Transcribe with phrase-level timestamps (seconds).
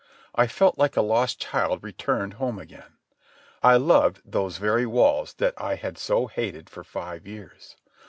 [0.33, 2.93] I felt like a lost child returned home again.
[3.61, 7.77] I loved those very walls that I had so hated for five years.